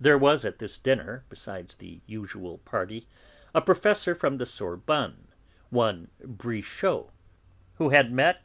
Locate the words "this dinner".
0.58-1.24